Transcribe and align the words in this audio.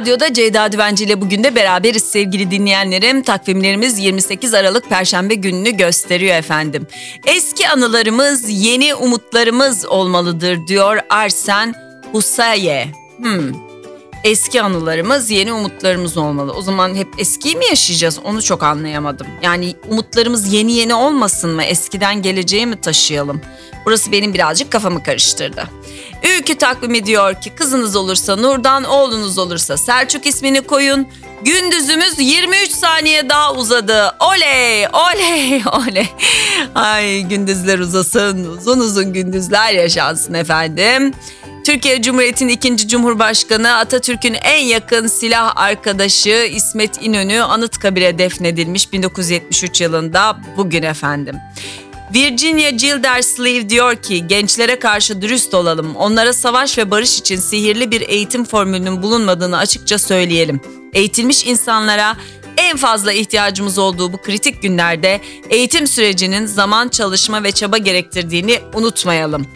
Radyo'da 0.00 0.32
Ceyda 0.32 0.72
Düvenci 0.72 1.04
ile 1.04 1.20
bugün 1.20 1.44
de 1.44 1.54
beraberiz 1.54 2.02
sevgili 2.02 2.50
dinleyenlerim. 2.50 3.22
Takvimlerimiz 3.22 3.98
28 3.98 4.54
Aralık 4.54 4.88
Perşembe 4.88 5.34
gününü 5.34 5.70
gösteriyor 5.70 6.36
efendim. 6.36 6.86
Eski 7.26 7.68
anılarımız 7.68 8.48
yeni 8.48 8.94
umutlarımız 8.94 9.86
olmalıdır 9.86 10.66
diyor 10.66 10.98
Arsen 11.10 11.74
Husaye. 12.12 12.88
Hmm. 13.16 13.52
Eski 14.24 14.62
anılarımız 14.62 15.30
yeni 15.30 15.52
umutlarımız 15.52 16.16
olmalı. 16.16 16.52
O 16.52 16.62
zaman 16.62 16.94
hep 16.94 17.08
eskiyi 17.18 17.56
mi 17.56 17.64
yaşayacağız 17.64 18.18
onu 18.24 18.42
çok 18.42 18.62
anlayamadım. 18.62 19.26
Yani 19.42 19.74
umutlarımız 19.88 20.52
yeni 20.52 20.72
yeni 20.72 20.94
olmasın 20.94 21.50
mı? 21.50 21.62
Eskiden 21.62 22.22
geleceğe 22.22 22.66
mi 22.66 22.80
taşıyalım? 22.80 23.40
Burası 23.86 24.12
benim 24.12 24.34
birazcık 24.34 24.70
kafamı 24.70 25.02
karıştırdı. 25.02 25.64
Ülkü 26.22 26.54
takvimi 26.54 27.06
diyor 27.06 27.40
ki 27.40 27.50
kızınız 27.50 27.96
olursa 27.96 28.36
Nurdan, 28.36 28.84
oğlunuz 28.84 29.38
olursa 29.38 29.76
Selçuk 29.76 30.26
ismini 30.26 30.60
koyun. 30.60 31.08
Gündüzümüz 31.44 32.18
23 32.18 32.70
saniye 32.70 33.28
daha 33.28 33.54
uzadı. 33.54 34.16
Oley, 34.20 34.86
oley, 34.88 35.62
oley. 35.72 36.08
Ay 36.74 37.22
gündüzler 37.22 37.78
uzasın, 37.78 38.44
uzun 38.44 38.78
uzun 38.78 39.12
gündüzler 39.12 39.72
yaşansın 39.72 40.34
efendim. 40.34 41.14
Türkiye 41.64 42.02
Cumhuriyeti'nin 42.02 42.52
ikinci 42.52 42.88
Cumhurbaşkanı 42.88 43.76
Atatürk'ün 43.76 44.34
en 44.34 44.58
yakın 44.58 45.06
silah 45.06 45.52
arkadaşı 45.56 46.48
İsmet 46.52 47.02
İnönü 47.02 47.42
Anıtkabir'e 47.42 48.18
defnedilmiş 48.18 48.92
1973 48.92 49.80
yılında 49.80 50.38
bugün 50.56 50.82
efendim. 50.82 51.36
Virginia 52.14 52.70
Gildersleeve 52.70 53.70
diyor 53.70 53.96
ki 53.96 54.26
gençlere 54.26 54.78
karşı 54.78 55.22
dürüst 55.22 55.54
olalım. 55.54 55.96
Onlara 55.96 56.32
savaş 56.32 56.78
ve 56.78 56.90
barış 56.90 57.18
için 57.18 57.36
sihirli 57.36 57.90
bir 57.90 58.00
eğitim 58.00 58.44
formülünün 58.44 59.02
bulunmadığını 59.02 59.58
açıkça 59.58 59.98
söyleyelim. 59.98 60.60
Eğitilmiş 60.92 61.46
insanlara 61.46 62.16
en 62.56 62.76
fazla 62.76 63.12
ihtiyacımız 63.12 63.78
olduğu 63.78 64.12
bu 64.12 64.22
kritik 64.22 64.62
günlerde 64.62 65.20
eğitim 65.50 65.86
sürecinin 65.86 66.46
zaman, 66.46 66.88
çalışma 66.88 67.42
ve 67.42 67.52
çaba 67.52 67.78
gerektirdiğini 67.78 68.58
unutmayalım. 68.74 69.46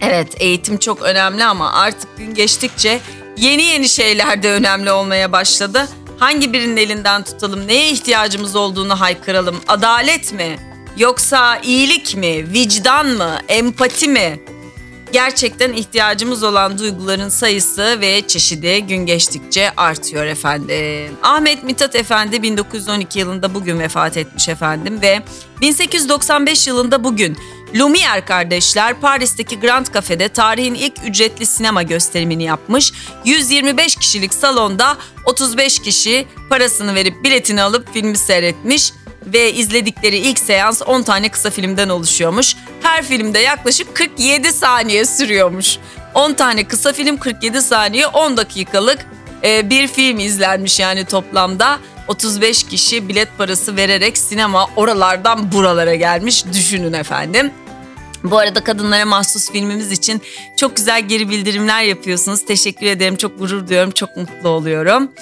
Evet 0.00 0.28
eğitim 0.38 0.78
çok 0.78 1.02
önemli 1.02 1.44
ama 1.44 1.72
artık 1.72 2.18
gün 2.18 2.34
geçtikçe 2.34 3.00
yeni 3.36 3.62
yeni 3.62 3.88
şeyler 3.88 4.42
de 4.42 4.50
önemli 4.50 4.92
olmaya 4.92 5.32
başladı. 5.32 5.88
Hangi 6.18 6.52
birinin 6.52 6.76
elinden 6.76 7.22
tutalım, 7.24 7.68
neye 7.68 7.90
ihtiyacımız 7.90 8.56
olduğunu 8.56 9.00
haykıralım. 9.00 9.60
Adalet 9.68 10.32
mi? 10.32 10.73
Yoksa 10.96 11.56
iyilik 11.56 12.16
mi? 12.16 12.52
Vicdan 12.52 13.06
mı? 13.06 13.38
Empati 13.48 14.08
mi? 14.08 14.40
Gerçekten 15.12 15.72
ihtiyacımız 15.72 16.42
olan 16.42 16.78
duyguların 16.78 17.28
sayısı 17.28 18.00
ve 18.00 18.26
çeşidi 18.26 18.82
gün 18.82 19.06
geçtikçe 19.06 19.70
artıyor 19.76 20.26
efendim. 20.26 21.16
Ahmet 21.22 21.62
Mithat 21.62 21.96
Efendi 21.96 22.42
1912 22.42 23.18
yılında 23.18 23.54
bugün 23.54 23.78
vefat 23.78 24.16
etmiş 24.16 24.48
efendim 24.48 24.98
ve 25.02 25.22
1895 25.60 26.66
yılında 26.66 27.04
bugün 27.04 27.36
Lumière 27.74 28.24
kardeşler 28.24 29.00
Paris'teki 29.00 29.60
Grand 29.60 29.86
Cafe'de 29.94 30.28
tarihin 30.28 30.74
ilk 30.74 30.94
ücretli 31.06 31.46
sinema 31.46 31.82
gösterimini 31.82 32.44
yapmış. 32.44 32.92
125 33.24 33.96
kişilik 33.96 34.34
salonda 34.34 34.96
35 35.24 35.78
kişi 35.78 36.26
parasını 36.50 36.94
verip 36.94 37.24
biletini 37.24 37.62
alıp 37.62 37.92
filmi 37.92 38.16
seyretmiş 38.16 38.92
ve 39.26 39.52
izledikleri 39.52 40.16
ilk 40.16 40.38
seans 40.38 40.82
10 40.86 41.02
tane 41.02 41.28
kısa 41.28 41.50
filmden 41.50 41.88
oluşuyormuş. 41.88 42.56
Her 42.82 43.04
filmde 43.04 43.38
yaklaşık 43.38 43.94
47 43.94 44.52
saniye 44.52 45.04
sürüyormuş. 45.04 45.78
10 46.14 46.32
tane 46.32 46.64
kısa 46.64 46.92
film 46.92 47.16
47 47.16 47.62
saniye 47.62 48.06
10 48.06 48.36
dakikalık 48.36 49.06
e, 49.44 49.70
bir 49.70 49.88
film 49.88 50.18
izlenmiş 50.18 50.80
yani 50.80 51.04
toplamda. 51.04 51.78
35 52.08 52.62
kişi 52.62 53.08
bilet 53.08 53.28
parası 53.38 53.76
vererek 53.76 54.18
sinema 54.18 54.66
oralardan 54.76 55.52
buralara 55.52 55.94
gelmiş 55.94 56.44
düşünün 56.52 56.92
efendim. 56.92 57.52
Bu 58.24 58.38
arada 58.38 58.64
kadınlara 58.64 59.04
mahsus 59.04 59.50
filmimiz 59.50 59.92
için 59.92 60.22
çok 60.56 60.76
güzel 60.76 61.08
geri 61.08 61.30
bildirimler 61.30 61.82
yapıyorsunuz. 61.82 62.44
Teşekkür 62.46 62.86
ederim. 62.86 63.16
Çok 63.16 63.38
gurur 63.38 63.68
duyuyorum. 63.68 63.90
Çok 63.90 64.16
mutlu 64.16 64.48
oluyorum. 64.48 65.12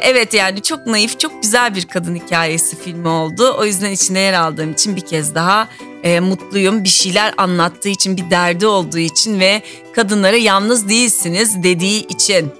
Evet 0.00 0.34
yani 0.34 0.62
çok 0.62 0.86
naif, 0.86 1.20
çok 1.20 1.42
güzel 1.42 1.74
bir 1.74 1.84
kadın 1.84 2.14
hikayesi 2.14 2.78
filmi 2.78 3.08
oldu. 3.08 3.56
O 3.58 3.64
yüzden 3.64 3.90
içinde 3.90 4.18
yer 4.18 4.32
aldığım 4.32 4.72
için 4.72 4.96
bir 4.96 5.00
kez 5.00 5.34
daha 5.34 5.68
e, 6.02 6.20
mutluyum. 6.20 6.84
Bir 6.84 6.88
şeyler 6.88 7.34
anlattığı 7.36 7.88
için, 7.88 8.16
bir 8.16 8.30
derdi 8.30 8.66
olduğu 8.66 8.98
için 8.98 9.40
ve 9.40 9.62
kadınlara 9.94 10.36
yalnız 10.36 10.88
değilsiniz 10.88 11.62
dediği 11.62 12.06
için. 12.06 12.52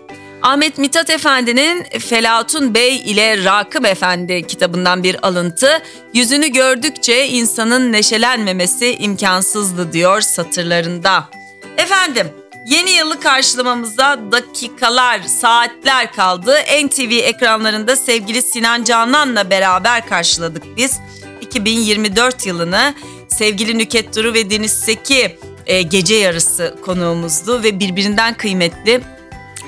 Ahmet 0.43 0.79
Mithat 0.79 1.11
Efendi'nin 1.11 1.85
Felatun 1.99 2.75
Bey 2.75 2.97
ile 2.97 3.45
Rakım 3.45 3.85
Efendi 3.85 4.47
kitabından 4.47 5.03
bir 5.03 5.27
alıntı. 5.27 5.83
Yüzünü 6.15 6.49
gördükçe 6.49 7.29
insanın 7.29 7.93
neşelenmemesi 7.93 8.97
imkansızdı 8.97 9.93
diyor 9.93 10.21
satırlarında. 10.21 11.25
Efendim 11.77 12.27
Yeni 12.67 12.91
yılı 12.91 13.21
karşılamamıza 13.21 14.19
dakikalar, 14.33 15.21
saatler 15.21 16.13
kaldı. 16.13 16.57
NTV 16.85 17.11
ekranlarında 17.11 17.97
sevgili 17.97 18.43
Sinan 18.43 18.85
Canan'la 18.85 19.51
beraber 19.51 20.09
karşıladık 20.09 20.77
biz. 20.77 20.99
2024 21.41 22.47
yılını 22.47 22.95
sevgili 23.29 23.79
Nüket 23.79 24.17
Duru 24.17 24.35
ve 24.35 24.51
Deniz 24.51 24.73
Seki 24.73 25.39
e, 25.67 25.83
gece 25.83 26.15
yarısı 26.15 26.77
konuğumuzdu 26.85 27.63
ve 27.63 27.81
birbirinden 27.81 28.35
kıymetli 28.35 29.01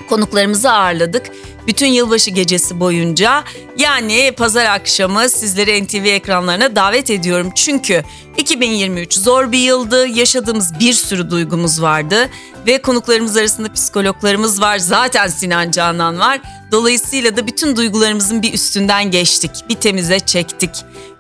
konuklarımızı 0.09 0.73
ağırladık. 0.73 1.31
Bütün 1.69 1.87
yılbaşı 1.87 2.31
gecesi 2.31 2.81
boyunca 2.81 3.45
yani 3.77 4.33
pazar 4.37 4.65
akşamı 4.67 5.29
sizleri 5.29 5.85
NTV 5.85 6.05
ekranlarına 6.05 6.77
davet 6.77 7.11
ediyorum. 7.11 7.53
Çünkü 7.55 8.05
2023 8.39 9.15
zor 9.15 9.53
bir 9.53 9.59
yıldı. 9.59 10.07
Yaşadığımız 10.07 10.81
bir 10.81 10.93
sürü 10.93 11.31
duygumuz 11.31 11.83
vardı 11.83 12.29
ve 12.67 12.83
konuklarımız 12.83 13.37
arasında 13.37 13.73
psikologlarımız 13.73 14.61
var. 14.61 14.79
Zaten 14.79 15.29
Sinan 15.29 15.71
Canan 15.71 16.19
var. 16.19 16.41
Dolayısıyla 16.73 17.37
da 17.37 17.47
bütün 17.47 17.77
duygularımızın 17.77 18.43
bir 18.43 18.53
üstünden 18.53 19.11
geçtik. 19.11 19.51
Bir 19.69 19.75
temize 19.75 20.21
çektik. 20.21 20.71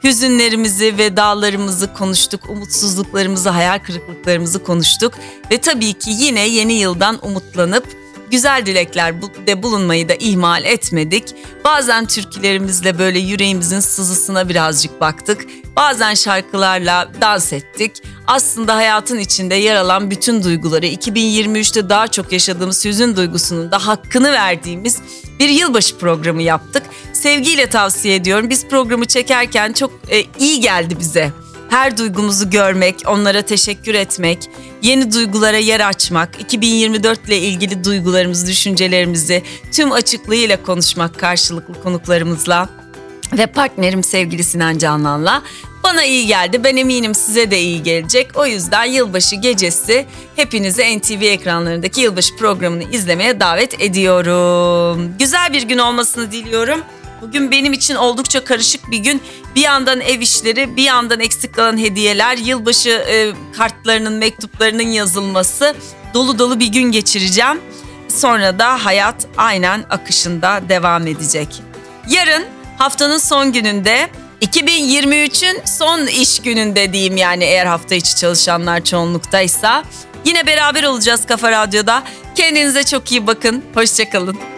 Hüzünlerimizi, 0.04 0.98
vedalarımızı 0.98 1.94
konuştuk. 1.94 2.50
Umutsuzluklarımızı, 2.50 3.48
hayal 3.48 3.78
kırıklıklarımızı 3.78 4.62
konuştuk. 4.62 5.14
Ve 5.50 5.58
tabii 5.58 5.92
ki 5.92 6.10
yine 6.10 6.48
yeni 6.48 6.72
yıldan 6.72 7.26
umutlanıp 7.26 7.97
güzel 8.30 8.66
dilekler 8.66 9.22
de 9.22 9.62
bulunmayı 9.62 10.08
da 10.08 10.14
ihmal 10.14 10.64
etmedik. 10.64 11.24
Bazen 11.64 12.06
türkülerimizle 12.06 12.98
böyle 12.98 13.18
yüreğimizin 13.18 13.80
sızısına 13.80 14.48
birazcık 14.48 15.00
baktık. 15.00 15.46
Bazen 15.76 16.14
şarkılarla 16.14 17.08
dans 17.20 17.52
ettik. 17.52 17.92
Aslında 18.26 18.76
hayatın 18.76 19.18
içinde 19.18 19.54
yer 19.54 19.76
alan 19.76 20.10
bütün 20.10 20.42
duyguları 20.42 20.86
2023'te 20.86 21.88
daha 21.88 22.08
çok 22.08 22.32
yaşadığımız 22.32 22.84
hüzün 22.84 23.16
duygusunun 23.16 23.70
da 23.70 23.86
hakkını 23.86 24.32
verdiğimiz 24.32 24.98
bir 25.38 25.48
yılbaşı 25.48 25.98
programı 25.98 26.42
yaptık. 26.42 26.82
Sevgiyle 27.12 27.66
tavsiye 27.66 28.14
ediyorum. 28.14 28.50
Biz 28.50 28.66
programı 28.66 29.04
çekerken 29.04 29.72
çok 29.72 29.92
e, 30.10 30.24
iyi 30.38 30.60
geldi 30.60 30.98
bize 31.00 31.32
her 31.68 31.96
duygumuzu 31.96 32.50
görmek, 32.50 32.94
onlara 33.06 33.42
teşekkür 33.42 33.94
etmek, 33.94 34.38
yeni 34.82 35.12
duygulara 35.12 35.56
yer 35.56 35.88
açmak, 35.88 36.40
2024 36.40 37.28
ile 37.28 37.38
ilgili 37.38 37.84
duygularımızı, 37.84 38.46
düşüncelerimizi 38.46 39.42
tüm 39.72 39.92
açıklığıyla 39.92 40.62
konuşmak 40.62 41.18
karşılıklı 41.18 41.82
konuklarımızla 41.82 42.68
ve 43.38 43.46
partnerim 43.46 44.02
sevgili 44.02 44.44
Sinan 44.44 44.78
Canlan'la 44.78 45.42
bana 45.84 46.04
iyi 46.04 46.26
geldi. 46.26 46.64
Ben 46.64 46.76
eminim 46.76 47.14
size 47.14 47.50
de 47.50 47.60
iyi 47.60 47.82
gelecek. 47.82 48.30
O 48.34 48.46
yüzden 48.46 48.84
yılbaşı 48.84 49.36
gecesi 49.36 50.06
hepinizi 50.36 50.98
NTV 50.98 51.22
ekranlarındaki 51.22 52.00
yılbaşı 52.00 52.37
programını 52.37 52.82
izlemeye 52.82 53.40
davet 53.40 53.81
ediyorum. 53.81 55.12
Güzel 55.19 55.52
bir 55.52 55.62
gün 55.62 55.78
olmasını 55.78 56.32
diliyorum. 56.32 56.81
Bugün 57.23 57.50
benim 57.50 57.73
için 57.73 57.94
oldukça 57.94 58.44
karışık 58.44 58.91
bir 58.91 58.99
gün. 58.99 59.23
Bir 59.55 59.61
yandan 59.61 60.00
ev 60.00 60.20
işleri, 60.20 60.76
bir 60.76 60.82
yandan 60.82 61.20
eksik 61.20 61.55
kalan 61.55 61.79
hediyeler, 61.79 62.37
yılbaşı 62.37 62.91
e, 62.91 63.32
kartlarının, 63.56 64.12
mektuplarının 64.12 64.88
yazılması. 64.88 65.75
Dolu 66.15 66.38
dolu 66.38 66.61
bir 66.61 66.67
gün 66.67 66.93
geçireceğim. 66.93 67.61
Sonra 68.09 68.59
da 68.59 68.85
hayat 68.85 69.26
aynen 69.37 69.85
akışında 69.91 70.61
devam 70.69 71.06
edecek. 71.06 71.62
Yarın 72.09 72.44
haftanın 72.79 73.19
son 73.19 73.53
gününde 73.53 74.11
2023'ün 74.43 75.61
son 75.65 76.06
iş 76.06 76.41
gününde 76.43 76.93
diyeyim 76.93 77.17
yani 77.17 77.44
eğer 77.44 77.67
hafta 77.67 77.94
içi 77.94 78.17
çalışanlar 78.17 78.85
çoğunluktaysa. 78.85 79.85
Yine 80.25 80.47
beraber 80.47 80.85
olacağız 80.85 81.26
Kafa 81.26 81.50
Radyo'da. 81.50 82.03
Kendinize 82.35 82.85
çok 82.85 83.12
iyi 83.12 83.26
bakın. 83.26 83.65
Hoşçakalın. 83.75 84.57